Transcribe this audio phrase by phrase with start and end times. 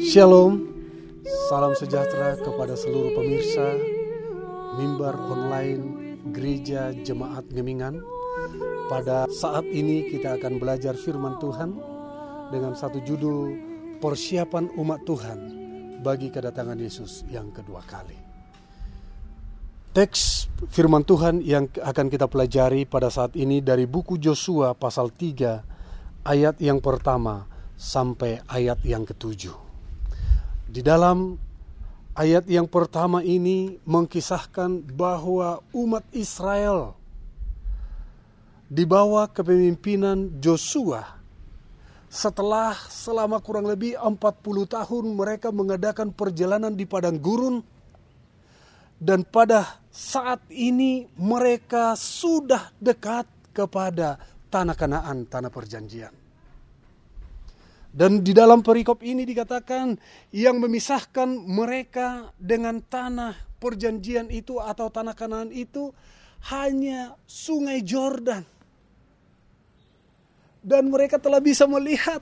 [0.00, 0.64] Shalom,
[1.52, 3.76] salam sejahtera kepada seluruh pemirsa
[4.80, 8.00] mimbar online Gereja Jemaat Ngemingan.
[8.88, 11.76] Pada saat ini kita akan belajar firman Tuhan
[12.48, 13.52] dengan satu judul
[14.00, 15.38] Persiapan Umat Tuhan
[16.00, 18.16] bagi kedatangan Yesus yang kedua kali.
[19.92, 26.24] Teks firman Tuhan yang akan kita pelajari pada saat ini dari buku Joshua pasal 3
[26.24, 27.44] ayat yang pertama
[27.76, 29.69] sampai ayat yang ketujuh.
[30.70, 31.34] Di dalam
[32.14, 36.94] ayat yang pertama ini mengkisahkan bahwa umat Israel
[38.70, 41.18] di bawah kepemimpinan Joshua
[42.06, 44.14] setelah selama kurang lebih 40
[44.70, 47.66] tahun mereka mengadakan perjalanan di padang gurun
[49.02, 56.19] dan pada saat ini mereka sudah dekat kepada tanah Kanaan, tanah perjanjian.
[57.90, 59.98] Dan di dalam perikop ini dikatakan
[60.30, 65.90] yang memisahkan mereka dengan tanah perjanjian itu atau tanah Kanaan itu
[66.54, 68.46] hanya sungai Jordan
[70.60, 72.20] dan mereka telah bisa melihat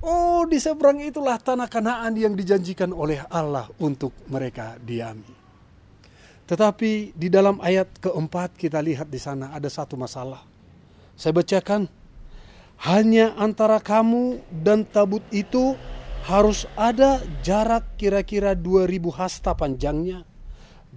[0.00, 5.38] oh di seberang itulah tanah Kanaan yang dijanjikan oleh Allah untuk mereka diami.
[6.48, 10.42] Tetapi di dalam ayat keempat kita lihat di sana ada satu masalah.
[11.14, 11.86] Saya bacakan,
[12.80, 15.76] hanya antara kamu dan tabut itu
[16.24, 20.24] harus ada jarak kira-kira 2000 hasta panjangnya.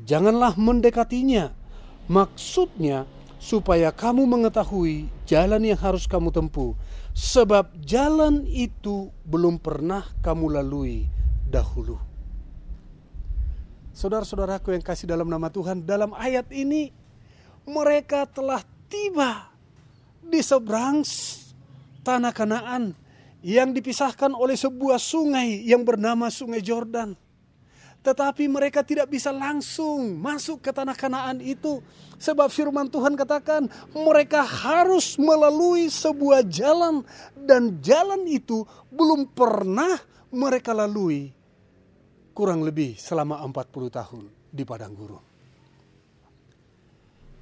[0.04, 1.52] Janganlah mendekatinya.
[2.08, 3.08] Maksudnya
[3.40, 6.72] supaya kamu mengetahui jalan yang harus kamu tempuh,
[7.12, 11.08] sebab jalan itu belum pernah kamu lalui
[11.48, 12.00] dahulu.
[13.92, 16.92] Saudara-saudaraku yang kasih dalam nama Tuhan, dalam ayat ini
[17.68, 19.52] mereka telah tiba
[20.24, 21.04] di seberang
[22.03, 22.94] tanah Kanaan
[23.44, 27.16] yang dipisahkan oleh sebuah sungai yang bernama Sungai Jordan.
[28.03, 31.80] Tetapi mereka tidak bisa langsung masuk ke tanah Kanaan itu.
[32.19, 37.08] Sebab firman Tuhan katakan mereka harus melalui sebuah jalan.
[37.31, 39.96] Dan jalan itu belum pernah
[40.36, 41.31] mereka lalui.
[42.36, 45.24] Kurang lebih selama 40 tahun di padang gurun.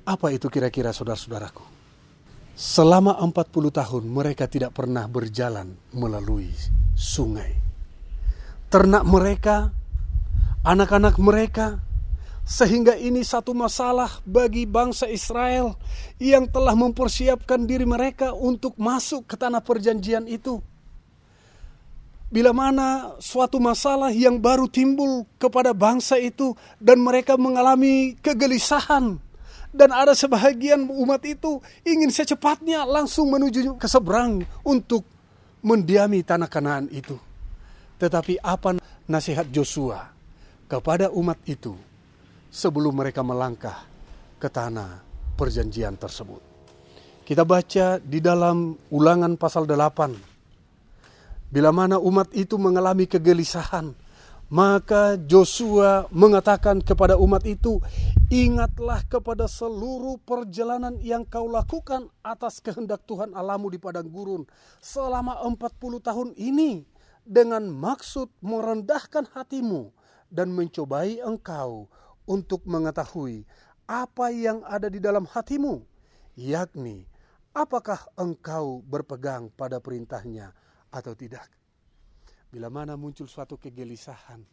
[0.05, 1.80] Apa itu kira-kira saudara-saudaraku?
[2.53, 6.51] Selama 40 tahun mereka tidak pernah berjalan melalui
[6.93, 7.57] sungai.
[8.71, 9.75] Ternak mereka
[10.61, 11.81] anak-anak mereka,
[12.45, 15.77] sehingga ini satu masalah bagi bangsa Israel
[16.21, 20.61] yang telah mempersiapkan diri mereka untuk masuk ke tanah perjanjian itu.
[22.31, 29.19] Bila mana suatu masalah yang baru timbul kepada bangsa itu, dan mereka mengalami kegelisahan,
[29.71, 35.07] dan ada sebahagian umat itu ingin secepatnya langsung menuju ke seberang untuk
[35.63, 37.15] mendiami tanah Kanaan itu.
[37.97, 38.77] Tetapi apa
[39.07, 40.11] nasihat Joshua?
[40.71, 41.75] kepada umat itu
[42.47, 43.83] sebelum mereka melangkah
[44.39, 45.03] ke tanah
[45.35, 46.39] perjanjian tersebut.
[47.27, 51.51] Kita baca di dalam ulangan pasal 8.
[51.51, 53.91] Bila mana umat itu mengalami kegelisahan,
[54.51, 57.79] maka Joshua mengatakan kepada umat itu,
[58.31, 64.47] Ingatlah kepada seluruh perjalanan yang kau lakukan atas kehendak Tuhan Alamu di padang gurun
[64.79, 66.87] selama 40 tahun ini
[67.27, 69.91] dengan maksud merendahkan hatimu
[70.31, 71.91] dan mencobai engkau
[72.23, 73.43] untuk mengetahui
[73.83, 75.83] apa yang ada di dalam hatimu,
[76.39, 77.11] yakni
[77.51, 80.55] apakah engkau berpegang pada perintahnya
[80.87, 81.60] atau tidak.
[82.51, 84.43] Bila mana muncul suatu kegelisahan,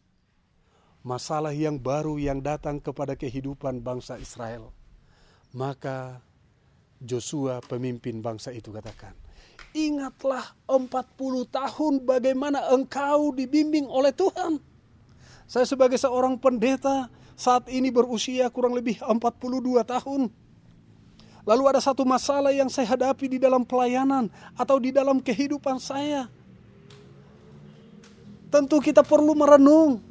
[1.03, 4.71] masalah yang baru yang datang kepada kehidupan bangsa Israel,
[5.51, 6.23] maka
[7.03, 9.11] Joshua pemimpin bangsa itu katakan,
[9.75, 10.89] Ingatlah 40
[11.51, 14.69] tahun bagaimana engkau dibimbing oleh Tuhan
[15.49, 20.29] saya sebagai seorang pendeta saat ini berusia kurang lebih 42 tahun.
[21.41, 26.29] Lalu ada satu masalah yang saya hadapi di dalam pelayanan atau di dalam kehidupan saya.
[28.49, 30.01] Tentu kita perlu merenung.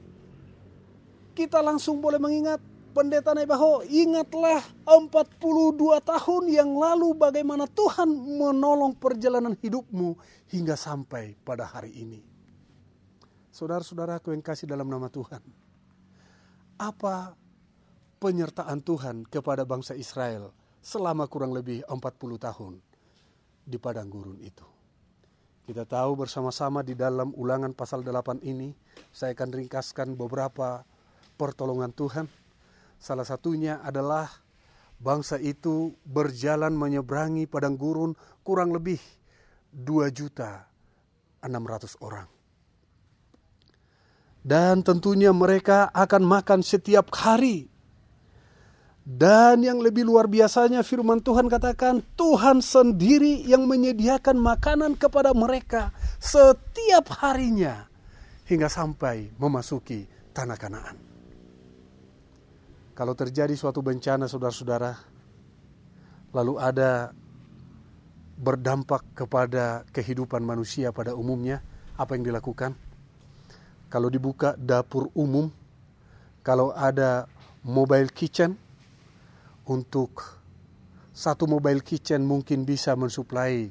[1.35, 2.63] Kita langsung boleh mengingat
[2.95, 10.19] pendeta Nebaho, ingatlah 42 tahun yang lalu bagaimana Tuhan menolong perjalanan hidupmu
[10.51, 12.23] hingga sampai pada hari ini.
[13.55, 15.43] Saudara-saudaraku yang kasih dalam nama Tuhan.
[16.79, 17.35] Apa
[18.19, 20.51] penyertaan Tuhan kepada bangsa Israel
[20.83, 22.83] selama kurang lebih 40 tahun
[23.63, 24.78] di padang gurun itu.
[25.69, 28.73] Kita tahu bersama-sama di dalam ulangan pasal 8 ini,
[29.13, 30.81] saya akan ringkaskan beberapa
[31.37, 32.25] pertolongan Tuhan.
[32.97, 34.33] Salah satunya adalah
[34.97, 38.97] bangsa itu berjalan menyeberangi padang gurun kurang lebih
[39.77, 40.65] 2 juta
[41.45, 42.25] 600 orang.
[44.41, 47.69] Dan tentunya mereka akan makan setiap hari.
[49.09, 55.97] Dan yang lebih luar biasanya firman Tuhan katakan Tuhan sendiri yang menyediakan makanan kepada mereka
[56.21, 57.89] setiap harinya
[58.45, 60.05] hingga sampai memasuki
[60.37, 60.97] tanah Kanaan.
[62.93, 64.93] Kalau terjadi suatu bencana saudara-saudara
[66.37, 67.09] lalu ada
[68.37, 71.65] berdampak kepada kehidupan manusia pada umumnya,
[71.97, 72.77] apa yang dilakukan?
[73.89, 75.49] Kalau dibuka dapur umum,
[76.45, 77.25] kalau ada
[77.65, 78.68] mobile kitchen,
[79.69, 80.41] untuk
[81.13, 83.69] satu mobile kitchen mungkin bisa mensuplai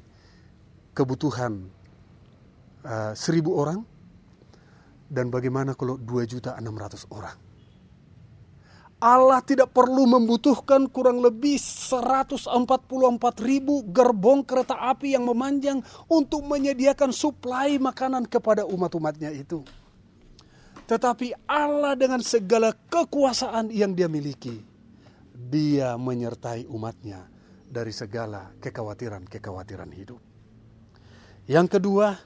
[0.94, 1.68] kebutuhan
[2.86, 3.82] uh, seribu orang,
[5.08, 7.48] dan bagaimana kalau dua juta enam ratus orang?
[8.98, 12.50] Allah tidak perlu membutuhkan kurang lebih 144
[13.46, 19.62] ribu gerbong kereta api yang memanjang untuk menyediakan suplai makanan kepada umat-umatnya itu.
[20.90, 24.66] Tetapi Allah dengan segala kekuasaan yang dia miliki,
[25.38, 27.30] dia menyertai umatnya
[27.70, 30.18] dari segala kekhawatiran-kekhawatiran hidup.
[31.46, 32.18] Yang kedua,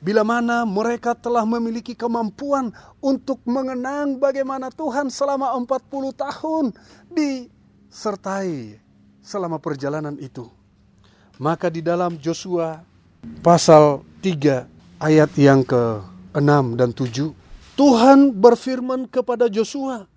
[0.00, 2.72] bila mana mereka telah memiliki kemampuan
[3.04, 6.64] untuk mengenang bagaimana Tuhan selama 40 tahun
[7.12, 8.80] disertai
[9.20, 10.48] selama perjalanan itu.
[11.36, 12.80] Maka di dalam Joshua
[13.44, 14.64] pasal 3
[14.96, 20.08] ayat yang ke-6 dan 7 Tuhan berfirman kepada Joshua,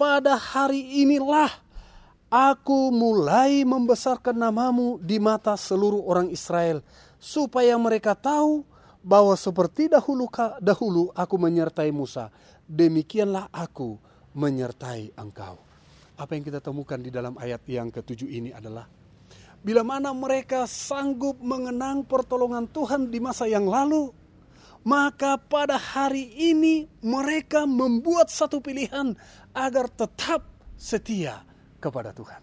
[0.00, 1.63] "Pada hari inilah
[2.32, 6.80] aku mulai membesarkan namamu di mata seluruh orang Israel,
[7.16, 8.64] supaya mereka tahu
[9.04, 10.28] bahwa seperti dahulu
[10.60, 12.32] dahulu aku menyertai Musa,
[12.64, 14.00] demikianlah aku
[14.32, 15.60] menyertai engkau."
[16.14, 18.86] Apa yang kita temukan di dalam ayat yang ketujuh ini adalah
[19.64, 24.12] bila mana mereka sanggup mengenang pertolongan Tuhan di masa yang lalu,
[24.84, 29.16] maka pada hari ini mereka membuat satu pilihan
[29.56, 30.44] agar tetap
[30.76, 31.40] setia
[31.84, 32.40] kepada Tuhan.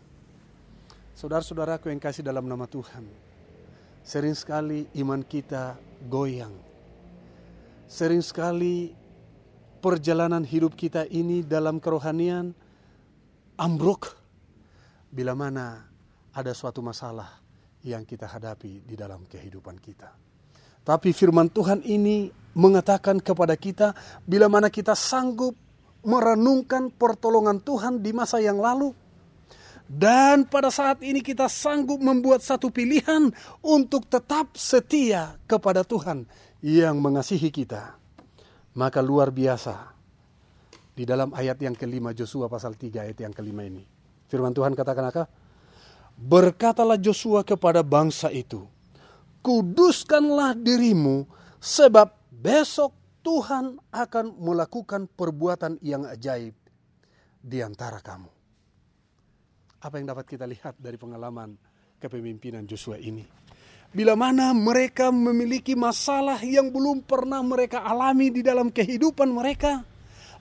[1.17, 3.09] Saudara-saudaraku yang kasih dalam nama Tuhan,
[4.05, 6.53] sering sekali iman kita goyang.
[7.89, 8.93] Sering sekali
[9.81, 12.53] perjalanan hidup kita ini dalam kerohanian
[13.57, 14.13] ambruk
[15.09, 15.89] bila mana
[16.31, 17.41] ada suatu masalah
[17.83, 20.13] yang kita hadapi di dalam kehidupan kita.
[20.81, 25.53] Tapi firman Tuhan ini mengatakan kepada kita bila mana kita sanggup
[26.01, 29.00] merenungkan pertolongan Tuhan di masa yang lalu
[29.91, 33.27] dan pada saat ini kita sanggup membuat satu pilihan
[33.59, 36.23] untuk tetap setia kepada Tuhan
[36.63, 37.99] yang mengasihi kita.
[38.71, 39.91] Maka luar biasa
[40.95, 43.83] di dalam ayat yang kelima Joshua pasal 3 ayat yang kelima ini.
[44.31, 45.27] Firman Tuhan katakan apa?
[46.15, 48.63] Berkatalah Joshua kepada bangsa itu,
[49.43, 51.27] kuduskanlah dirimu
[51.59, 52.95] sebab besok
[53.27, 56.55] Tuhan akan melakukan perbuatan yang ajaib
[57.43, 58.40] di antara kamu.
[59.81, 61.57] Apa yang dapat kita lihat dari pengalaman
[61.97, 63.25] kepemimpinan Joshua ini?
[63.91, 69.83] Bila mana mereka memiliki masalah yang belum pernah mereka alami di dalam kehidupan mereka,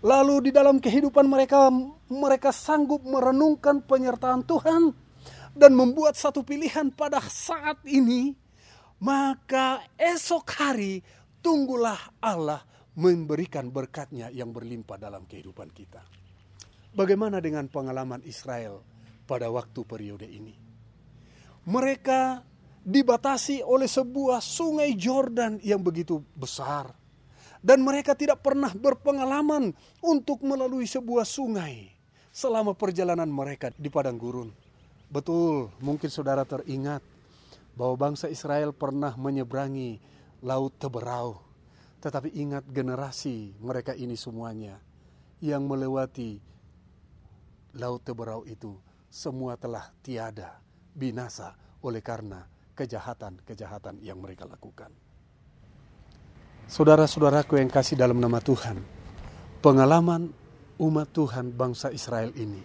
[0.05, 1.73] lalu di dalam kehidupan mereka
[2.13, 4.93] mereka sanggup merenungkan penyertaan Tuhan
[5.57, 8.37] dan membuat satu pilihan pada saat ini
[9.01, 11.01] maka esok hari
[11.41, 12.61] tunggulah Allah
[12.95, 16.05] memberikan berkatnya yang berlimpah dalam kehidupan kita.
[16.93, 18.85] Bagaimana dengan pengalaman Israel
[19.31, 20.59] pada waktu periode ini?
[21.71, 22.43] Mereka
[22.83, 26.91] dibatasi oleh sebuah sungai Jordan yang begitu besar.
[27.61, 31.93] Dan mereka tidak pernah berpengalaman untuk melalui sebuah sungai
[32.33, 34.49] selama perjalanan mereka di padang gurun.
[35.13, 37.05] Betul, mungkin saudara teringat
[37.77, 40.01] bahwa bangsa Israel pernah menyeberangi
[40.41, 41.37] Laut Teberau.
[42.01, 44.81] Tetapi ingat generasi mereka ini semuanya
[45.45, 46.41] yang melewati
[47.77, 48.73] Laut Teberau itu
[49.11, 50.63] semua telah tiada
[50.95, 52.47] binasa oleh karena
[52.79, 54.95] kejahatan-kejahatan yang mereka lakukan.
[56.71, 58.79] Saudara-saudaraku yang kasih dalam nama Tuhan,
[59.59, 60.31] pengalaman
[60.79, 62.63] umat Tuhan bangsa Israel ini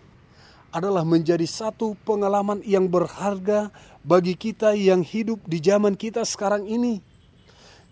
[0.69, 3.73] adalah menjadi satu pengalaman yang berharga
[4.05, 7.01] bagi kita yang hidup di zaman kita sekarang ini.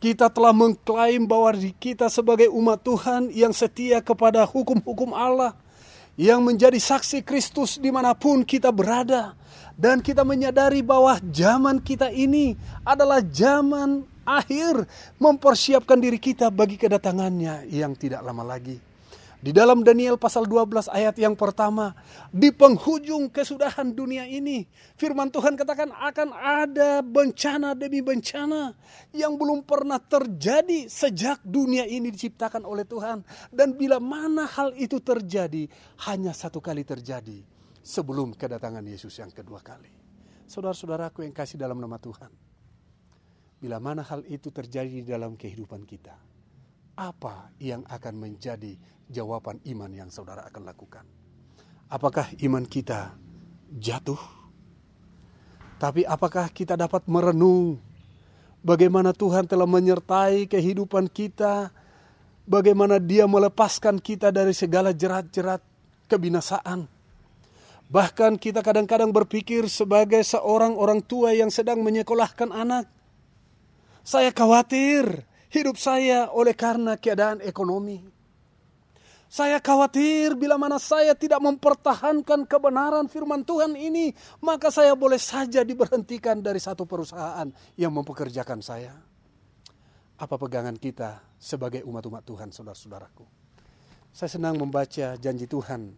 [0.04, 5.56] Kita telah mengklaim bahwa kita sebagai umat Tuhan yang setia kepada hukum-hukum Allah,
[6.14, 9.34] yang menjadi saksi Kristus di mana pun kita berada,
[9.74, 12.54] dan kita menyadari bahwa zaman kita ini
[12.86, 14.86] adalah zaman akhir
[15.18, 18.93] mempersiapkan diri kita bagi kedatangannya yang tidak lama lagi.
[19.44, 21.92] Di dalam Daniel pasal 12 ayat yang pertama,
[22.32, 24.64] di penghujung kesudahan dunia ini,
[24.96, 28.72] firman Tuhan katakan akan ada bencana demi bencana
[29.12, 33.20] yang belum pernah terjadi sejak dunia ini diciptakan oleh Tuhan.
[33.52, 35.68] Dan bila mana hal itu terjadi,
[36.08, 37.44] hanya satu kali terjadi
[37.84, 39.92] sebelum kedatangan Yesus yang kedua kali.
[40.48, 42.32] Saudara-saudaraku yang kasih dalam nama Tuhan,
[43.60, 46.16] bila mana hal itu terjadi dalam kehidupan kita,
[46.94, 48.78] apa yang akan menjadi
[49.10, 51.06] jawaban iman yang saudara akan lakukan?
[51.90, 53.14] Apakah iman kita
[53.70, 54.20] jatuh?
[55.78, 57.82] Tapi apakah kita dapat merenung
[58.64, 61.70] bagaimana Tuhan telah menyertai kehidupan kita,
[62.48, 65.60] bagaimana Dia melepaskan kita dari segala jerat-jerat
[66.08, 66.88] kebinasaan?
[67.94, 72.90] Bahkan kita kadang-kadang berpikir sebagai seorang orang tua yang sedang menyekolahkan anak.
[74.02, 78.02] Saya khawatir hidup saya oleh karena keadaan ekonomi.
[79.34, 85.66] Saya khawatir bila mana saya tidak mempertahankan kebenaran firman Tuhan ini, maka saya boleh saja
[85.66, 88.94] diberhentikan dari satu perusahaan yang mempekerjakan saya.
[90.22, 93.26] Apa pegangan kita sebagai umat-umat Tuhan, saudara-saudaraku?
[94.14, 95.98] Saya senang membaca janji Tuhan,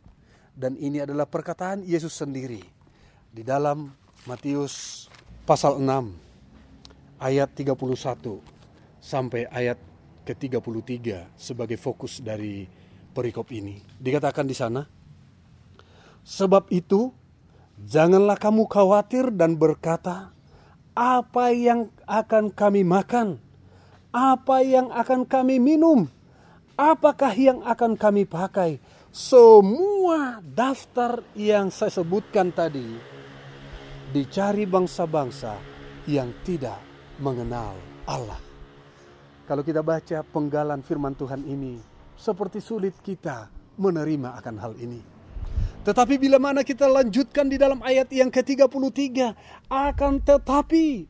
[0.55, 2.63] dan ini adalah perkataan Yesus sendiri
[3.35, 3.91] di dalam
[4.23, 5.11] Matius
[5.43, 8.54] pasal 6 ayat 31
[9.05, 9.77] sampai ayat
[10.25, 12.65] ke-33 sebagai fokus dari
[13.13, 13.77] perikop ini.
[14.01, 14.81] Dikatakan di sana,
[16.25, 17.13] Sebab itu,
[17.85, 20.33] janganlah kamu khawatir dan berkata,
[20.97, 23.37] apa yang akan kami makan?
[24.09, 26.09] Apa yang akan kami minum?
[26.73, 28.81] Apakah yang akan kami pakai?
[29.13, 32.83] Semua daftar yang saya sebutkan tadi
[34.11, 35.55] dicari bangsa-bangsa
[36.09, 36.81] yang tidak
[37.21, 37.77] mengenal
[38.09, 38.44] Allah.
[39.45, 41.77] Kalau kita baca penggalan firman Tuhan ini,
[42.17, 43.45] seperti sulit kita
[43.77, 45.01] menerima akan hal ini.
[45.85, 48.89] Tetapi bila mana kita lanjutkan di dalam ayat yang ke-33,
[49.69, 51.05] akan tetapi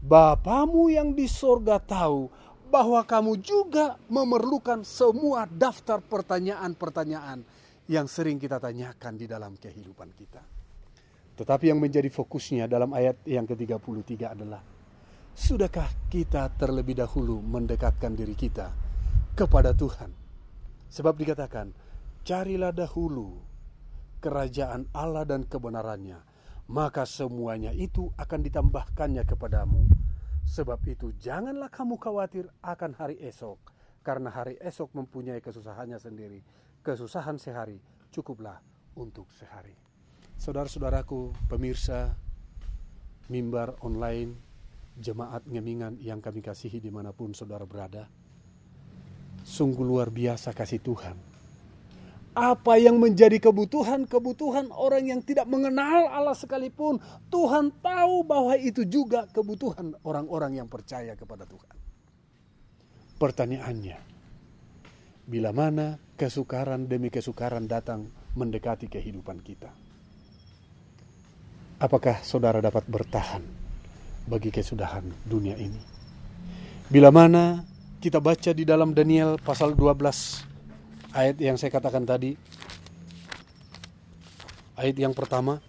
[0.00, 2.32] Bapamu yang di sorga tahu
[2.72, 7.44] bahwa kamu juga memerlukan semua daftar pertanyaan-pertanyaan
[7.84, 10.40] yang sering kita tanyakan di dalam kehidupan kita.
[11.36, 14.64] Tetapi yang menjadi fokusnya dalam ayat yang ke-33 adalah
[15.40, 18.76] Sudahkah kita terlebih dahulu mendekatkan diri kita
[19.32, 20.12] kepada Tuhan?
[20.92, 21.72] Sebab dikatakan,
[22.28, 23.40] carilah dahulu
[24.20, 26.20] kerajaan Allah dan kebenarannya,
[26.68, 29.88] maka semuanya itu akan ditambahkannya kepadamu.
[30.44, 33.56] Sebab itu janganlah kamu khawatir akan hari esok,
[34.04, 36.44] karena hari esok mempunyai kesusahannya sendiri.
[36.84, 37.80] Kesusahan sehari
[38.12, 38.60] cukuplah
[38.92, 39.72] untuk sehari.
[40.36, 42.12] Saudara-saudaraku, pemirsa,
[43.32, 44.49] mimbar online,
[45.00, 48.06] jemaat ngemingan yang kami kasihi di mana pun saudara berada.
[49.40, 51.16] Sungguh luar biasa kasih Tuhan.
[52.30, 59.26] Apa yang menjadi kebutuhan-kebutuhan orang yang tidak mengenal Allah sekalipun, Tuhan tahu bahwa itu juga
[59.26, 61.74] kebutuhan orang-orang yang percaya kepada Tuhan.
[63.18, 63.98] Pertanyaannya,
[65.26, 68.06] bila mana kesukaran demi kesukaran datang
[68.38, 69.74] mendekati kehidupan kita?
[71.82, 73.59] Apakah saudara dapat bertahan?
[74.26, 75.80] Bagi kesudahan dunia ini.
[76.90, 77.62] Bila mana
[78.00, 82.34] kita baca di dalam Daniel pasal 12 ayat yang saya katakan tadi,
[84.74, 85.62] ayat yang pertama,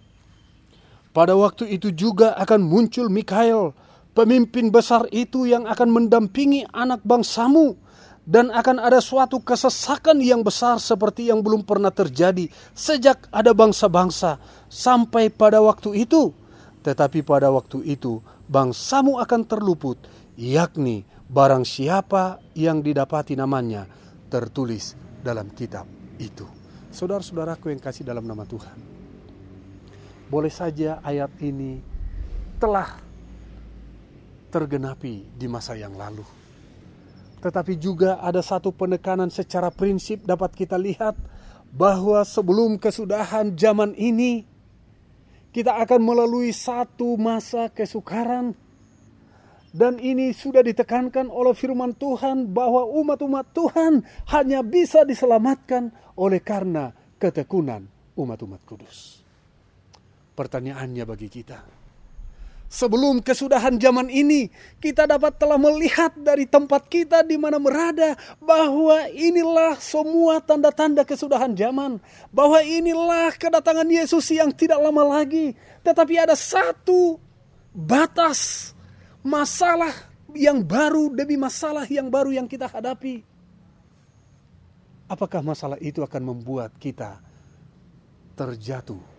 [1.12, 3.76] pada waktu itu juga akan muncul Mikael,
[4.16, 7.76] pemimpin besar itu yang akan mendampingi anak bangsamu
[8.22, 14.38] dan akan ada suatu kesesakan yang besar seperti yang belum pernah terjadi sejak ada bangsa-bangsa
[14.70, 16.30] sampai pada waktu itu.
[16.82, 18.18] Tetapi pada waktu itu
[18.52, 19.96] bangsamu akan terluput,
[20.36, 23.88] yakni barang siapa yang didapati namanya
[24.28, 24.92] tertulis
[25.24, 25.88] dalam kitab
[26.20, 26.44] itu.
[26.92, 28.76] Saudara-saudaraku yang kasih dalam nama Tuhan.
[30.28, 31.80] Boleh saja ayat ini
[32.60, 33.00] telah
[34.52, 36.24] tergenapi di masa yang lalu.
[37.40, 41.16] Tetapi juga ada satu penekanan secara prinsip dapat kita lihat
[41.72, 44.44] bahwa sebelum kesudahan zaman ini
[45.52, 48.56] kita akan melalui satu masa kesukaran.
[49.72, 56.92] Dan ini sudah ditekankan oleh firman Tuhan bahwa umat-umat Tuhan hanya bisa diselamatkan oleh karena
[57.16, 59.24] ketekunan umat-umat kudus.
[60.36, 61.81] Pertanyaannya bagi kita,
[62.72, 64.48] Sebelum kesudahan zaman ini,
[64.80, 71.52] kita dapat telah melihat dari tempat kita di mana berada bahwa inilah semua tanda-tanda kesudahan
[71.52, 72.00] zaman,
[72.32, 75.52] bahwa inilah kedatangan Yesus yang tidak lama lagi.
[75.84, 77.20] Tetapi ada satu
[77.76, 78.72] batas
[79.20, 79.92] masalah
[80.32, 83.20] yang baru demi masalah yang baru yang kita hadapi.
[85.12, 87.20] apakah masalah itu akan membuat kita
[88.32, 89.11] terjatuh?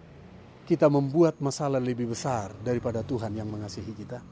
[0.63, 4.24] Kita membuat masalah lebih besar daripada Tuhan yang mengasihi kita?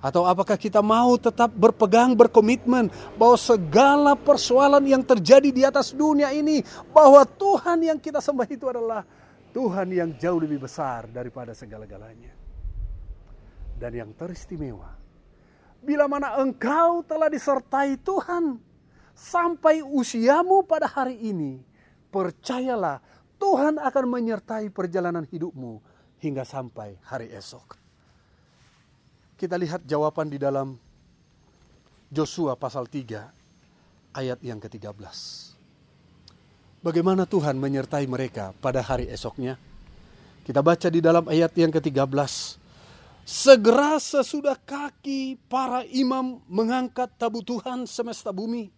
[0.00, 2.88] Atau apakah kita mau tetap berpegang, berkomitmen
[3.20, 8.64] bahwa segala persoalan yang terjadi di atas dunia ini, bahwa Tuhan yang kita sembah itu
[8.64, 9.04] adalah
[9.52, 12.32] Tuhan yang jauh lebih besar daripada segala-galanya.
[13.76, 14.88] Dan yang teristimewa,
[15.84, 18.56] bila mana engkau telah disertai Tuhan
[19.12, 21.60] sampai usiamu pada hari ini,
[22.08, 23.04] percayalah
[23.40, 25.80] Tuhan akan menyertai perjalanan hidupmu
[26.20, 27.80] hingga sampai hari esok.
[29.40, 30.76] Kita lihat jawaban di dalam
[32.12, 34.92] Joshua pasal 3 ayat yang ke-13.
[36.84, 39.56] Bagaimana Tuhan menyertai mereka pada hari esoknya?
[40.44, 42.12] Kita baca di dalam ayat yang ke-13.
[43.24, 48.72] Segera sesudah kaki para imam mengangkat tabu Tuhan semesta bumi,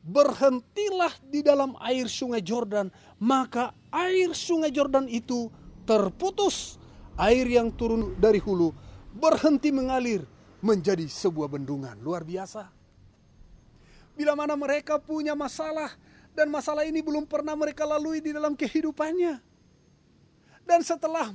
[0.00, 2.88] berhentilah di dalam air sungai Jordan,
[3.20, 5.52] maka air sungai Jordan itu
[5.84, 6.80] terputus,
[7.20, 8.72] air yang turun dari hulu
[9.12, 10.24] berhenti mengalir
[10.64, 12.68] menjadi sebuah bendungan luar biasa.
[14.16, 15.96] Bila mana mereka punya masalah
[16.36, 19.40] dan masalah ini belum pernah mereka lalui di dalam kehidupannya.
[20.64, 21.32] Dan setelah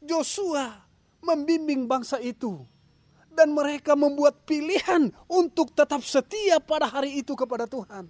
[0.00, 0.86] Joshua
[1.20, 2.62] membimbing bangsa itu
[3.36, 8.08] dan mereka membuat pilihan untuk tetap setia pada hari itu kepada Tuhan.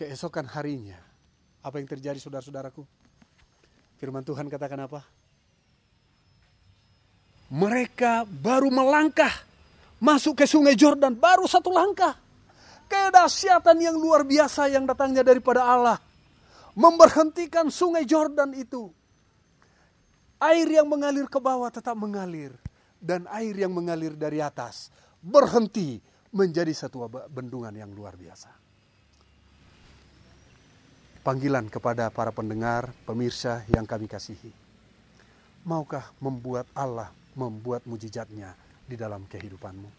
[0.00, 0.96] Keesokan harinya,
[1.60, 2.82] apa yang terjadi saudara-saudaraku?
[4.00, 5.04] Firman Tuhan katakan apa?
[7.52, 9.30] Mereka baru melangkah
[10.02, 12.16] masuk ke sungai Jordan, baru satu langkah.
[12.84, 15.98] Kedahsyatan yang luar biasa yang datangnya daripada Allah.
[16.74, 18.90] Memberhentikan sungai Jordan itu.
[20.42, 22.52] Air yang mengalir ke bawah tetap mengalir.
[23.04, 24.88] Dan air yang mengalir dari atas
[25.20, 26.00] berhenti
[26.32, 28.48] menjadi satu bendungan yang luar biasa.
[31.20, 34.52] Panggilan kepada para pendengar, pemirsa yang kami kasihi.
[35.64, 38.54] Maukah membuat Allah membuat mujizatnya
[38.86, 39.90] di dalam kehidupanmu.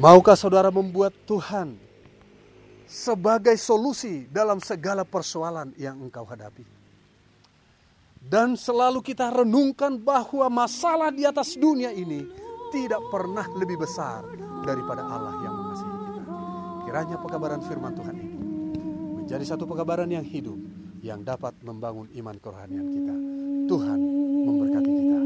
[0.00, 1.76] Maukah saudara membuat Tuhan
[2.88, 6.79] sebagai solusi dalam segala persoalan yang engkau hadapi?
[8.20, 12.28] Dan selalu kita renungkan bahwa masalah di atas dunia ini
[12.68, 14.22] tidak pernah lebih besar
[14.62, 16.22] daripada Allah yang mengasihi kita.
[16.84, 18.36] Kiranya pekabaran firman Tuhan ini
[19.24, 20.60] menjadi satu pekabaran yang hidup
[21.00, 23.14] yang dapat membangun iman kerohanian kita.
[23.66, 23.98] Tuhan
[24.46, 25.18] memberkati kita.